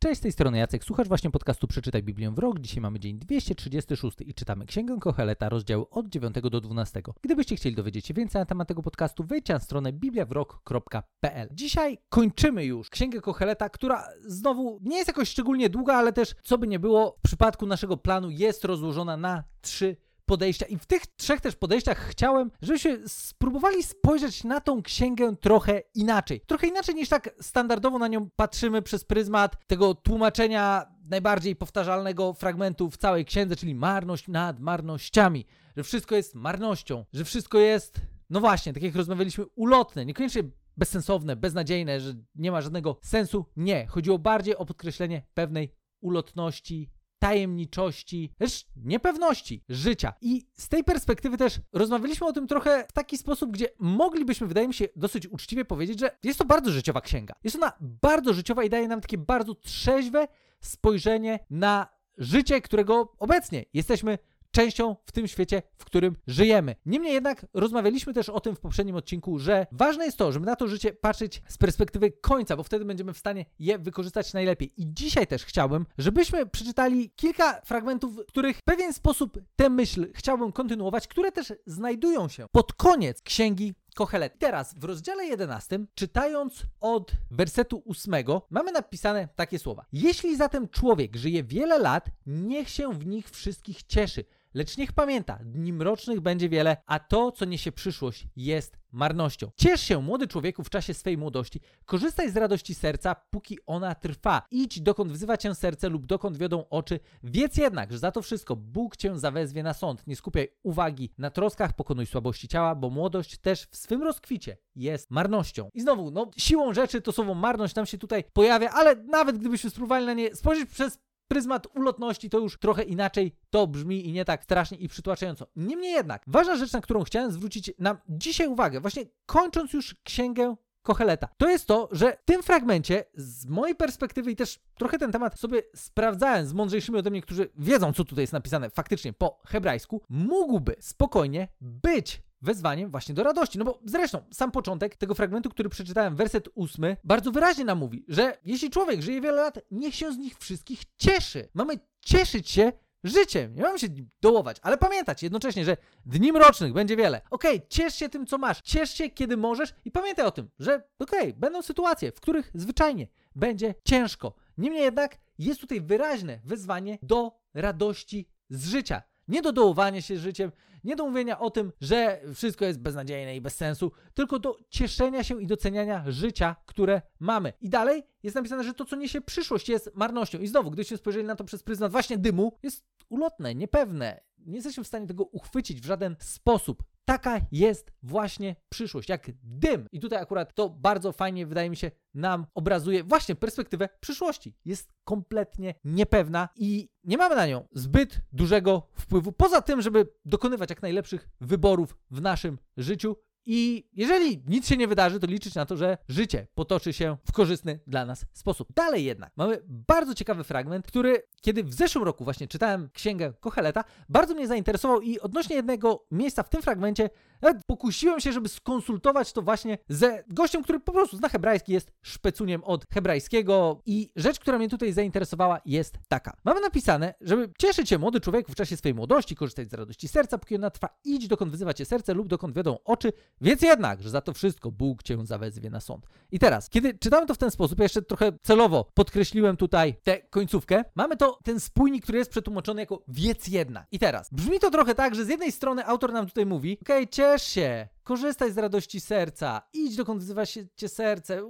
[0.00, 2.58] Cześć, z tej strony Jacek, słuchasz właśnie podcastu Przeczytaj Biblię w rok.
[2.60, 7.02] Dzisiaj mamy dzień 236 i czytamy Księgę Kocheleta, rozdziały od 9 do 12.
[7.22, 11.48] Gdybyście chcieli dowiedzieć się więcej na temat tego podcastu, wejdźcie na stronę bibliawrok.pl.
[11.52, 16.58] Dzisiaj kończymy już Księgę Kocheleta, która znowu nie jest jakoś szczególnie długa, ale też, co
[16.58, 19.96] by nie było, w przypadku naszego planu jest rozłożona na trzy
[20.28, 20.66] podejścia.
[20.66, 26.40] I w tych trzech też podejściach chciałem, żebyśmy spróbowali spojrzeć na tą księgę trochę inaczej.
[26.46, 32.90] Trochę inaczej niż tak standardowo na nią patrzymy przez pryzmat tego tłumaczenia najbardziej powtarzalnego fragmentu
[32.90, 35.46] w całej księdze, czyli marność nad marnościami.
[35.76, 38.00] Że wszystko jest marnością, że wszystko jest,
[38.30, 40.42] no właśnie, tak jak rozmawialiśmy, ulotne, niekoniecznie
[40.76, 43.44] bezsensowne, beznadziejne, że nie ma żadnego sensu.
[43.56, 50.12] Nie, chodziło bardziej o podkreślenie pewnej ulotności tajemniczości, też niepewności życia.
[50.20, 54.68] I z tej perspektywy też rozmawialiśmy o tym trochę w taki sposób, gdzie moglibyśmy, wydaje
[54.68, 57.34] mi się, dosyć uczciwie powiedzieć, że jest to bardzo życiowa księga.
[57.44, 60.28] Jest ona bardzo życiowa i daje nam takie bardzo trzeźwe
[60.60, 64.18] spojrzenie na życie, którego obecnie jesteśmy
[64.50, 66.76] częścią w tym świecie, w którym żyjemy.
[66.86, 70.56] Niemniej jednak rozmawialiśmy też o tym w poprzednim odcinku, że ważne jest to, żeby na
[70.56, 74.72] to życie patrzeć z perspektywy końca, bo wtedy będziemy w stanie je wykorzystać najlepiej.
[74.76, 80.12] I dzisiaj też chciałbym, żebyśmy przeczytali kilka fragmentów, w których w pewien sposób tę myśl
[80.14, 84.38] chciałbym kontynuować, które też znajdują się pod koniec księgi Kohelet.
[84.38, 88.14] Teraz w rozdziale 11, czytając od wersetu 8,
[88.50, 89.84] mamy napisane takie słowa.
[89.92, 94.24] Jeśli zatem człowiek żyje wiele lat, niech się w nich wszystkich cieszy
[94.58, 99.50] Lecz niech pamięta, dni mrocznych będzie wiele, a to, co niesie przyszłość, jest marnością.
[99.56, 101.60] Ciesz się, młody człowieku, w czasie swej młodości.
[101.84, 104.42] Korzystaj z radości serca, póki ona trwa.
[104.50, 107.00] Idź, dokąd wzywa cię serce lub dokąd wiodą oczy.
[107.22, 110.06] Wiedz jednak, że za to wszystko Bóg cię zawezwie na sąd.
[110.06, 115.10] Nie skupiaj uwagi na troskach, pokonuj słabości ciała, bo młodość też w swym rozkwicie jest
[115.10, 115.68] marnością.
[115.74, 119.70] I znowu, no, siłą rzeczy to słowo marność nam się tutaj pojawia, ale nawet gdybyśmy
[119.70, 120.98] spróbowali na nie spojrzeć przez
[121.28, 125.46] pryzmat ulotności to już trochę inaczej to brzmi i nie tak strasznie i przytłaczająco.
[125.56, 130.56] Niemniej jednak, ważna rzecz, na którą chciałem zwrócić nam dzisiaj uwagę, właśnie kończąc już księgę
[130.82, 131.28] Kocheleta.
[131.36, 135.40] To jest to, że w tym fragmencie, z mojej perspektywy i też trochę ten temat
[135.40, 140.02] sobie sprawdzałem z mądrzejszymi ode mnie, którzy wiedzą, co tutaj jest napisane faktycznie po hebrajsku,
[140.08, 143.58] mógłby spokojnie być wezwaniem właśnie do radości.
[143.58, 148.04] No bo zresztą sam początek tego fragmentu, który przeczytałem, werset ósmy, bardzo wyraźnie nam mówi,
[148.08, 151.48] że jeśli człowiek żyje wiele lat, niech się z nich wszystkich cieszy.
[151.54, 152.72] Mamy cieszyć się
[153.04, 153.86] życiem, nie mamy się
[154.20, 155.76] dołować, ale pamiętać jednocześnie, że
[156.06, 157.20] dni mrocznych będzie wiele.
[157.30, 160.50] Okej, okay, ciesz się tym, co masz, ciesz się, kiedy możesz i pamiętaj o tym,
[160.58, 164.34] że okej, okay, będą sytuacje, w których zwyczajnie będzie ciężko.
[164.58, 169.02] Niemniej jednak jest tutaj wyraźne wezwanie do radości z życia.
[169.28, 170.52] Nie do dołowania się życiem,
[170.84, 175.24] nie do mówienia o tym, że wszystko jest beznadziejne i bez sensu, tylko do cieszenia
[175.24, 177.52] się i doceniania życia, które mamy.
[177.60, 180.38] I dalej jest napisane, że to, co niesie przyszłość, jest marnością.
[180.38, 184.20] I znowu, gdybyśmy spojrzeli na to przez pryzmat właśnie dymu, jest ulotne, niepewne.
[184.38, 186.82] Nie jesteśmy w stanie tego uchwycić w żaden sposób.
[187.08, 189.86] Taka jest właśnie przyszłość, jak dym.
[189.92, 194.54] I tutaj akurat to bardzo fajnie, wydaje mi się, nam obrazuje właśnie perspektywę przyszłości.
[194.64, 200.70] Jest kompletnie niepewna i nie mamy na nią zbyt dużego wpływu, poza tym, żeby dokonywać
[200.70, 203.16] jak najlepszych wyborów w naszym życiu,
[203.50, 207.32] i jeżeli nic się nie wydarzy, to liczyć na to, że życie potoczy się w
[207.32, 208.68] korzystny dla nas sposób.
[208.74, 213.84] Dalej jednak mamy bardzo ciekawy fragment, który kiedy w zeszłym roku właśnie czytałem księgę Kocheleta,
[214.08, 217.10] bardzo mnie zainteresował i odnośnie jednego miejsca w tym fragmencie
[217.42, 221.92] nawet pokusiłem się, żeby skonsultować to właśnie ze gościem, który po prostu zna hebrajski, jest
[222.02, 226.36] szpecuniem od hebrajskiego i rzecz, która mnie tutaj zainteresowała jest taka.
[226.44, 230.38] Mamy napisane, żeby cieszyć się młody człowiek w czasie swojej młodości, korzystać z radości serca,
[230.38, 234.10] póki ona trwa, idź dokąd wyzywa cię serce lub dokąd wiodą oczy, Wiedz jednak, że
[234.10, 236.06] za to wszystko Bóg cię zawezwie na sąd.
[236.30, 240.18] I teraz, kiedy czytamy to w ten sposób, ja jeszcze trochę celowo podkreśliłem tutaj tę
[240.18, 243.86] końcówkę, mamy to ten spójnik, który jest przetłumaczony jako wiedz jednak.
[243.92, 246.96] I teraz, brzmi to trochę tak, że z jednej strony autor nam tutaj mówi, okej,
[246.96, 251.42] okay, ciesz się, korzystaj z radości serca, idź dokąd wzywa się cię serce,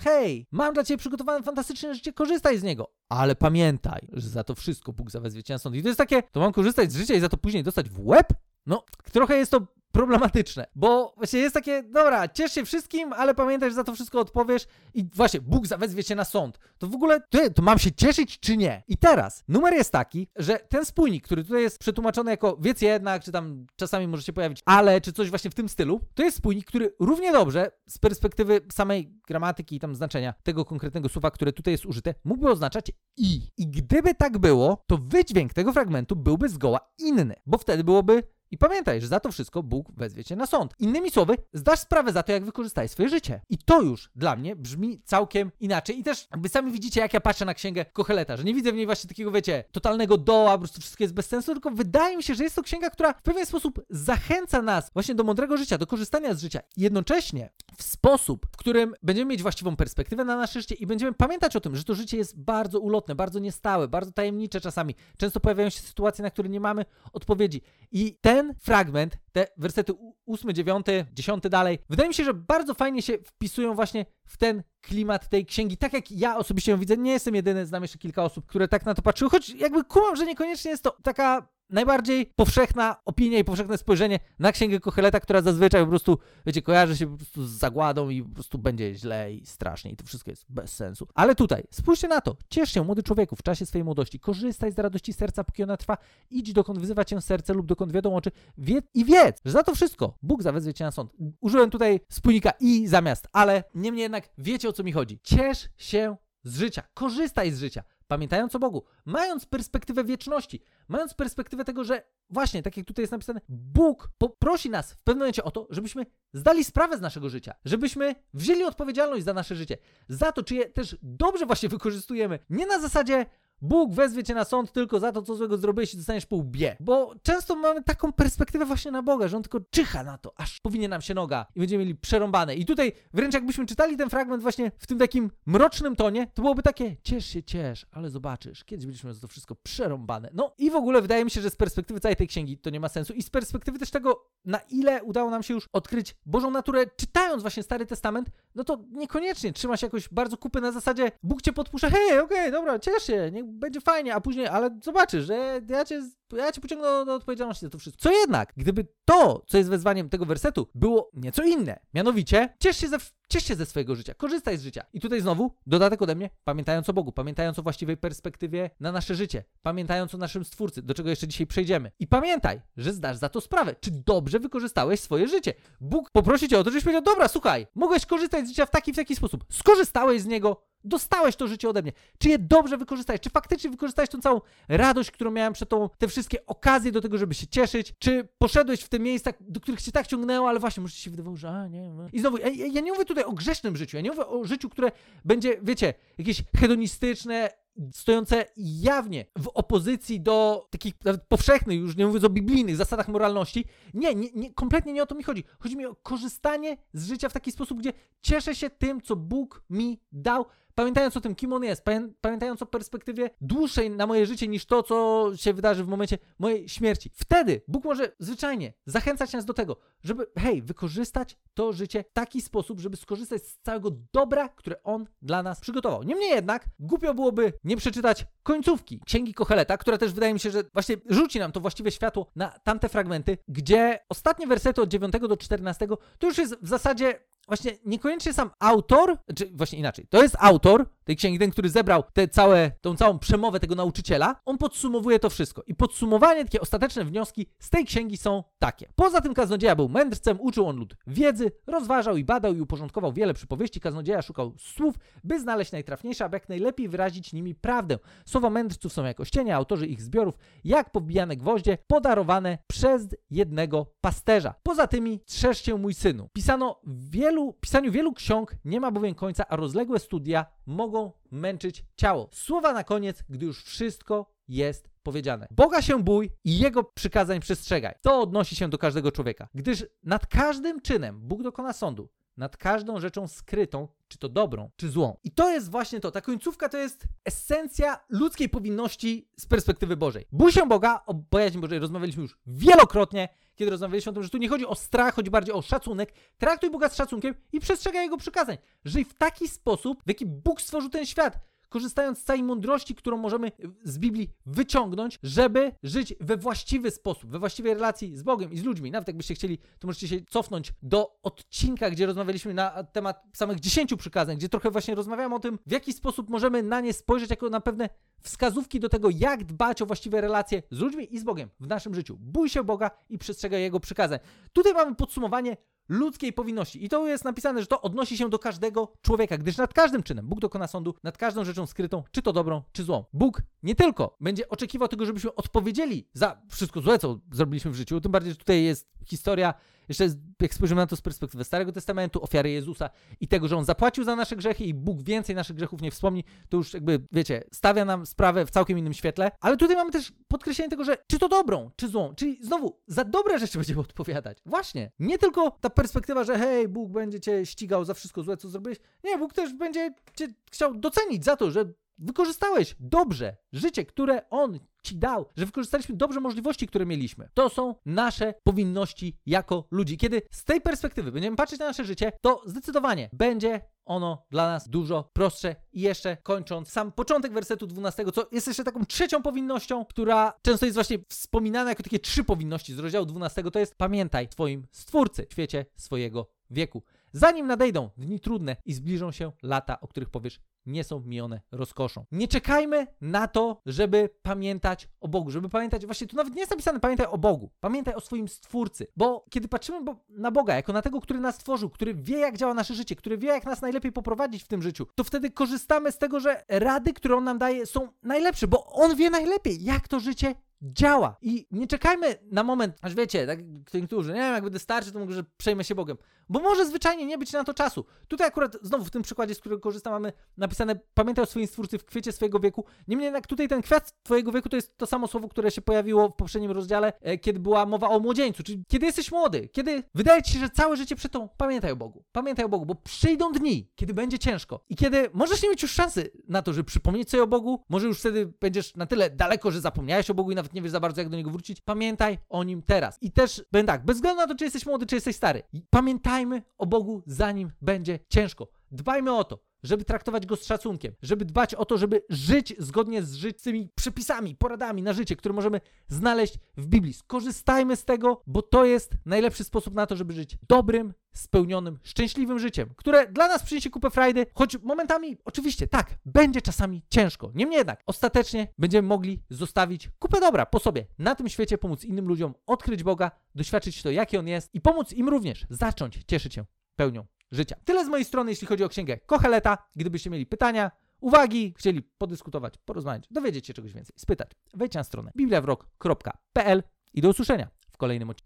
[0.00, 2.92] hej, mam dla ciebie przygotowane fantastyczne życie, korzystaj z niego.
[3.08, 5.76] Ale pamiętaj, że za to wszystko Bóg zawezwie cię na sąd.
[5.76, 8.06] I to jest takie, to mam korzystać z życia i za to później dostać w
[8.06, 8.26] łeb?
[8.66, 9.66] No, trochę jest to
[9.98, 14.20] problematyczne, bo właśnie jest takie, dobra, ciesz się wszystkim, ale pamiętaj, że za to wszystko
[14.20, 16.58] odpowiesz i właśnie Bóg zawezwie cię na sąd.
[16.78, 18.82] To w ogóle, ty, to mam się cieszyć czy nie?
[18.88, 23.24] I teraz, numer jest taki, że ten spójnik, który tutaj jest przetłumaczony jako wiec jednak,
[23.24, 26.36] czy tam czasami może się pojawić ale, czy coś właśnie w tym stylu, to jest
[26.36, 31.52] spójnik, który równie dobrze z perspektywy samej gramatyki i tam znaczenia tego konkretnego słowa, które
[31.52, 33.40] tutaj jest użyte, mógłby oznaczać i.
[33.56, 38.58] I gdyby tak było, to wydźwięk tego fragmentu byłby zgoła inny, bo wtedy byłoby I
[38.58, 40.74] pamiętaj, że za to wszystko Bóg wezwie cię na sąd.
[40.78, 43.40] Innymi słowy, zdasz sprawę za to, jak wykorzystaj swoje życie.
[43.48, 45.98] I to już dla mnie brzmi całkiem inaczej.
[45.98, 48.74] I też jakby sami widzicie, jak ja patrzę na księgę Kocheleta, że nie widzę w
[48.74, 52.22] niej właśnie takiego, wiecie, totalnego doła, po prostu wszystko jest bez sensu, tylko wydaje mi
[52.22, 55.78] się, że jest to księga, która w pewien sposób zachęca nas właśnie do mądrego życia,
[55.78, 56.60] do korzystania z życia.
[56.76, 61.56] Jednocześnie w sposób, w którym będziemy mieć właściwą perspektywę na nasze życie i będziemy pamiętać
[61.56, 64.94] o tym, że to życie jest bardzo ulotne, bardzo niestałe, bardzo tajemnicze czasami.
[65.16, 67.62] Często pojawiają się sytuacje, na które nie mamy odpowiedzi.
[67.92, 69.92] I ten fragment, te wersety
[70.26, 74.62] 8, 9, 10 dalej, wydaje mi się, że bardzo fajnie się wpisują właśnie w ten
[74.80, 75.76] klimat tej księgi.
[75.76, 78.86] Tak jak ja osobiście ją widzę, nie jestem jedyny, znam jeszcze kilka osób, które tak
[78.86, 83.44] na to patrzyły, choć jakby kumam, że niekoniecznie jest to taka najbardziej powszechna opinia i
[83.44, 87.50] powszechne spojrzenie na księgę Kocheleta, która zazwyczaj po prostu, wiecie, kojarzy się po prostu z
[87.50, 91.08] zagładą i po prostu będzie źle i strasznie i to wszystko jest bez sensu.
[91.14, 94.78] Ale tutaj, spójrzcie na to, ciesz się, młody człowieku, w czasie swojej młodości, korzystaj z
[94.78, 95.98] radości serca, póki ona trwa,
[96.30, 99.74] idź dokąd wyzywa cię serce lub dokąd wiedzą oczy wie i wiedz, że za to
[99.74, 101.12] wszystko Bóg zawezwie cię na sąd.
[101.40, 105.20] Użyłem tutaj spójnika i zamiast, ale niemniej jednak wiecie o co mi chodzi.
[105.22, 111.64] Ciesz się z życia, korzystaj z życia pamiętając o Bogu, mając perspektywę wieczności, mając perspektywę
[111.64, 115.50] tego, że właśnie, tak jak tutaj jest napisane, Bóg poprosi nas w pewnym momencie o
[115.50, 119.78] to, żebyśmy zdali sprawę z naszego życia, żebyśmy wzięli odpowiedzialność za nasze życie,
[120.08, 122.38] za to, czy je też dobrze właśnie wykorzystujemy.
[122.50, 123.26] Nie na zasadzie,
[123.62, 126.76] Bóg wezwie cię na sąd tylko za to, co złego zrobiłeś i dostaniesz po łbie.
[126.80, 130.60] Bo często mamy taką perspektywę właśnie na Boga, że On tylko czyha na to, aż
[130.60, 132.56] powinie nam się noga i będziemy mieli przerąbane.
[132.56, 136.62] I tutaj wręcz jakbyśmy czytali ten fragment właśnie w tym takim mrocznym tonie, to byłoby
[136.62, 140.30] takie, ciesz się, ciesz, ale zobaczysz, kiedyś będziemy za to wszystko przerąbane.
[140.34, 142.80] No i w ogóle wydaje mi się, że z perspektywy całej tej księgi to nie
[142.80, 146.50] ma sensu i z perspektywy też tego, na ile udało nam się już odkryć Bożą
[146.50, 151.10] naturę, czytając właśnie Stary Testament, no to niekoniecznie trzyma się jakoś bardzo kupy na zasadzie
[151.22, 154.78] Bóg cię podpuszcza, hej, okej, okay, dobra, ciesz się, niech będzie fajnie, a później, ale
[154.84, 156.02] zobaczysz, że ja cię,
[156.36, 158.02] ja cię pociągnę do, odpowiedzialności za to wszystko.
[158.02, 162.88] Co jednak, gdyby to, co jest wezwaniem tego wersetu, było nieco inne, mianowicie ciesz się
[162.88, 162.98] ze,
[163.28, 164.84] ciesz się ze swojego życia, korzystaj z życia.
[164.92, 169.14] I tutaj znowu dodatek ode mnie, pamiętając o Bogu, pamiętając o właściwej perspektywie na nasze
[169.14, 171.92] życie, pamiętając o naszym Stwórcy, do czego jeszcze dzisiaj przejdziemy.
[171.98, 175.54] I pamiętaj, że zdasz za to sprawę, czy dobrze wykorzystałeś swoje życie.
[175.80, 178.92] Bóg poprosi cię o to, żebyś powiedział, dobra, słuchaj, mogłeś korzystać z życia w taki,
[178.92, 179.44] w taki sposób.
[179.50, 181.92] Skorzystałeś z niego, Dostałeś to życie ode mnie.
[182.18, 183.20] Czy je dobrze wykorzystałeś?
[183.20, 187.18] Czy faktycznie wykorzystałeś tą całą radość, którą miałem przed tą, te wszystkie okazje do tego,
[187.18, 187.94] żeby się cieszyć?
[187.98, 191.10] Czy poszedłeś w te miejsca, do których cię tak ciągnęło, ale właśnie może ci się
[191.10, 191.90] wydawało, że a, nie.
[191.90, 192.06] No.
[192.12, 194.68] I znowu, ja, ja nie mówię tutaj o grzesznym życiu, ja nie mówię o życiu,
[194.68, 194.92] które
[195.24, 197.50] będzie, wiecie, jakieś hedonistyczne,
[197.92, 203.64] stojące jawnie w opozycji do takich nawet powszechnych, już nie mówiąc o biblijnych zasadach moralności.
[203.94, 205.44] Nie, nie, nie, kompletnie nie o to mi chodzi.
[205.58, 207.92] Chodzi mi o korzystanie z życia w taki sposób, gdzie
[208.22, 210.46] cieszę się tym, co Bóg mi dał,
[210.78, 211.84] pamiętając o tym, kim on jest,
[212.20, 216.68] pamiętając o perspektywie dłuższej na moje życie niż to, co się wydarzy w momencie mojej
[216.68, 217.10] śmierci.
[217.14, 222.40] Wtedy Bóg może zwyczajnie zachęcać nas do tego, żeby, hej, wykorzystać to życie w taki
[222.42, 226.02] sposób, żeby skorzystać z całego dobra, które On dla nas przygotował.
[226.02, 230.64] Niemniej jednak, głupio byłoby nie przeczytać końcówki Księgi Kocheleta, która też wydaje mi się, że
[230.72, 235.36] właśnie rzuci nam to właściwe światło na tamte fragmenty, gdzie ostatnie wersety od 9 do
[235.36, 235.88] 14
[236.18, 240.86] to już jest w zasadzie właśnie niekoniecznie sam autor, czy właśnie inaczej, to jest autor
[241.08, 245.30] tej księgi, ten, który zebrał te całe, tą całą przemowę tego nauczyciela, on podsumowuje to
[245.30, 245.62] wszystko.
[245.66, 248.88] I podsumowanie, takie ostateczne wnioski z tej księgi są takie.
[248.94, 253.34] Poza tym kaznodzieja był mędrcem, uczył on lud wiedzy, rozważał i badał i uporządkował wiele
[253.34, 253.80] przypowieści.
[253.80, 254.94] Kaznodzieja szukał słów,
[255.24, 257.98] by znaleźć najtrafniejsze, aby jak najlepiej wyrazić nimi prawdę.
[258.26, 264.54] Słowa mędrców są jako ścienia, autorzy ich zbiorów, jak powbijane gwoździe, podarowane przez jednego pasterza.
[264.62, 266.28] Poza tymi trzesz się mój synu.
[266.32, 272.28] Pisano wielu, pisaniu wielu ksiąg nie ma bowiem końca, a rozległe studia mogą męczyć ciało.
[272.32, 275.48] Słowa na koniec, gdy już wszystko jest powiedziane.
[275.50, 277.94] Boga się bój i Jego przykazań przestrzegaj.
[278.02, 282.08] To odnosi się do każdego człowieka, gdyż nad każdym czynem Bóg dokona sądu,
[282.38, 285.16] nad każdą rzeczą skrytą, czy to dobrą, czy złą.
[285.24, 286.10] I to jest właśnie to.
[286.10, 290.26] Ta końcówka to jest esencja ludzkiej powinności z perspektywy Bożej.
[290.32, 294.38] Bój się Boga, o bojaźni Bożej rozmawialiśmy już wielokrotnie, kiedy rozmawialiśmy o tym, że tu
[294.38, 296.12] nie chodzi o strach, chodzi bardziej o szacunek.
[296.38, 298.58] Traktuj Boga z szacunkiem i przestrzegaj Jego przykazań.
[298.84, 303.16] Żyj w taki sposób, w jaki Bóg stworzył ten świat korzystając z całej mądrości, którą
[303.16, 303.52] możemy
[303.84, 308.64] z Biblii wyciągnąć, żeby żyć we właściwy sposób, we właściwej relacji z Bogiem i z
[308.64, 308.90] ludźmi.
[308.90, 313.96] Nawet jakbyście chcieli, to możecie się cofnąć do odcinka, gdzie rozmawialiśmy na temat samych dziesięciu
[313.96, 317.48] przykazań, gdzie trochę właśnie rozmawiałem o tym, w jaki sposób możemy na nie spojrzeć jako
[317.48, 317.88] na pewne
[318.20, 321.94] wskazówki do tego, jak dbać o właściwe relacje z ludźmi i z Bogiem w naszym
[321.94, 322.16] życiu.
[322.20, 324.18] Bój się Boga i przestrzegaj Jego przykazań.
[324.52, 325.56] Tutaj mamy podsumowanie
[325.88, 326.84] ludzkiej powinności.
[326.84, 330.28] I to jest napisane, że to odnosi się do każdego człowieka, gdyż nad każdym czynem
[330.28, 333.04] Bóg dokona sądu, nad każdą rzeczą skrytą, czy to dobrą, czy złą.
[333.12, 338.00] Bóg nie tylko będzie oczekiwał tego, żebyśmy odpowiedzieli za wszystko złe, co zrobiliśmy w życiu,
[338.00, 339.54] tym bardziej, że tutaj jest historia
[339.88, 340.08] jeszcze
[340.42, 342.90] jak spojrzymy na to z perspektywy Starego Testamentu, ofiary Jezusa
[343.20, 346.24] i tego, że On zapłacił za nasze grzechy i Bóg więcej naszych grzechów nie wspomni,
[346.48, 349.30] to już jakby, wiecie, stawia nam sprawę w całkiem innym świetle.
[349.40, 353.04] Ale tutaj mamy też podkreślenie tego, że czy to dobrą, czy złą, czyli znowu za
[353.04, 354.38] dobre rzeczy będziemy odpowiadać.
[354.46, 354.90] Właśnie.
[354.98, 358.78] Nie tylko ta perspektywa, że hej, Bóg będzie cię ścigał za wszystko złe, co zrobiłeś.
[359.04, 364.58] Nie, Bóg też będzie cię chciał docenić za to, że wykorzystałeś dobrze życie, które On
[364.82, 367.28] ci dał, że wykorzystaliśmy dobrze możliwości, które mieliśmy.
[367.34, 369.96] To są nasze powinności jako ludzi.
[369.96, 374.68] Kiedy z tej perspektywy będziemy patrzeć na nasze życie, to zdecydowanie będzie ono dla nas
[374.68, 375.56] dużo prostsze.
[375.72, 380.66] I jeszcze kończąc, sam początek wersetu 12, co jest jeszcze taką trzecią powinnością, która często
[380.66, 385.26] jest właśnie wspominana jako takie trzy powinności z rozdziału 12, to jest pamiętaj swoim stwórcy
[385.28, 386.82] w świecie swojego wieku.
[387.12, 392.04] Zanim nadejdą dni trudne i zbliżą się lata, o których powiesz, nie są mijone rozkoszą.
[392.12, 396.50] Nie czekajmy na to, żeby pamiętać o Bogu, żeby pamiętać, właśnie tu nawet nie jest
[396.50, 400.82] napisane pamiętaj o Bogu, pamiętaj o swoim Stwórcy, bo kiedy patrzymy na Boga, jako na
[400.82, 403.92] tego, który nas stworzył, który wie, jak działa nasze życie, który wie, jak nas najlepiej
[403.92, 407.66] poprowadzić w tym życiu, to wtedy korzystamy z tego, że rady, które On nam daje,
[407.66, 411.16] są najlepsze, bo On wie najlepiej, jak to życie działa.
[411.22, 413.38] I nie czekajmy na moment, aż wiecie, tak
[413.74, 415.96] niektórzy, nie wiem, jak będę starszy, to może przejmę się Bogiem.
[416.28, 417.84] Bo może zwyczajnie nie być na to czasu.
[418.08, 421.78] Tutaj akurat, znowu w tym przykładzie, z którego korzystam, mamy napisane, pamiętaj o swoim stwórcy
[421.78, 422.64] w kwiecie swojego wieku.
[422.88, 426.08] Niemniej jednak tutaj ten kwiat twojego wieku to jest to samo słowo, które się pojawiło
[426.08, 428.42] w poprzednim rozdziale, e, kiedy była mowa o młodzieńcu.
[428.42, 432.04] Czyli kiedy jesteś młody, kiedy wydaje ci się, że całe życie przed pamiętaj o Bogu.
[432.12, 434.64] Pamiętaj o Bogu, bo przyjdą dni, kiedy będzie ciężko.
[434.68, 437.86] I kiedy możesz nie mieć już szansy na to, żeby przypomnieć sobie o Bogu, może
[437.86, 440.80] już wtedy będziesz na tyle daleko, że zapomniałeś o Bogu i nawet nie wiesz za
[440.80, 441.60] bardzo, jak do niego wrócić.
[441.60, 442.98] Pamiętaj o nim teraz.
[443.02, 446.42] I też, będę tak, bez względu na to, czy jesteś młody, czy jesteś stary, pamiętajmy
[446.58, 448.48] o Bogu, zanim będzie ciężko.
[448.70, 453.02] Dbajmy o to, żeby traktować go z szacunkiem, żeby dbać o to, żeby żyć zgodnie
[453.02, 456.94] z życiowymi przepisami, poradami na życie, które możemy znaleźć w Biblii.
[456.94, 462.38] Skorzystajmy z tego, bo to jest najlepszy sposób na to, żeby żyć dobrym, spełnionym, szczęśliwym
[462.38, 467.30] życiem, które dla nas przyniesie kupę frajdy, choć momentami, oczywiście, tak, będzie czasami ciężko.
[467.34, 472.08] Niemniej jednak, ostatecznie będziemy mogli zostawić kupę dobra po sobie na tym świecie, pomóc innym
[472.08, 476.44] ludziom odkryć Boga, doświadczyć to, jaki On jest i pomóc im również zacząć cieszyć się
[476.76, 477.56] pełnią życia.
[477.64, 479.58] Tyle z mojej strony, jeśli chodzi o księgę Kocheleta.
[479.76, 480.70] Gdybyście mieli pytania,
[481.00, 486.62] uwagi, chcieli podyskutować, porozmawiać, dowiedzieć się czegoś więcej, spytać, wejdź na stronę bibliawrok.pl
[486.94, 488.16] i do usłyszenia w kolejnym odcinku.